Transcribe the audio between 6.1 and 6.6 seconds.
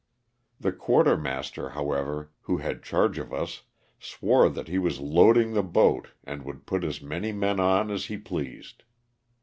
and